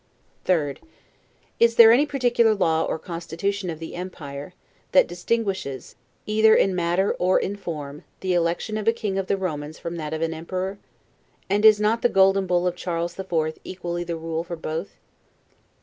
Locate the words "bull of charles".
12.47-13.13